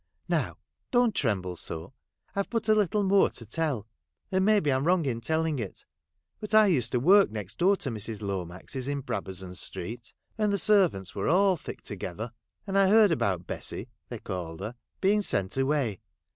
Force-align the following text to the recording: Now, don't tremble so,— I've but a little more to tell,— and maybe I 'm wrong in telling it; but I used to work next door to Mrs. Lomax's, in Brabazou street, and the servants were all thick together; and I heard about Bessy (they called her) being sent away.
Now, 0.27 0.57
don't 0.89 1.13
tremble 1.13 1.55
so,— 1.57 1.93
I've 2.35 2.49
but 2.49 2.67
a 2.67 2.73
little 2.73 3.03
more 3.03 3.29
to 3.29 3.45
tell,— 3.45 3.85
and 4.31 4.43
maybe 4.43 4.71
I 4.71 4.75
'm 4.75 4.83
wrong 4.85 5.05
in 5.05 5.21
telling 5.21 5.59
it; 5.59 5.85
but 6.39 6.55
I 6.55 6.65
used 6.65 6.91
to 6.93 6.99
work 6.99 7.29
next 7.29 7.59
door 7.59 7.75
to 7.77 7.91
Mrs. 7.91 8.23
Lomax's, 8.23 8.87
in 8.87 9.03
Brabazou 9.03 9.55
street, 9.55 10.11
and 10.39 10.51
the 10.51 10.57
servants 10.57 11.13
were 11.13 11.27
all 11.29 11.55
thick 11.55 11.83
together; 11.83 12.31
and 12.65 12.79
I 12.79 12.87
heard 12.87 13.11
about 13.11 13.45
Bessy 13.45 13.89
(they 14.09 14.17
called 14.17 14.59
her) 14.61 14.73
being 15.01 15.21
sent 15.21 15.55
away. 15.55 15.99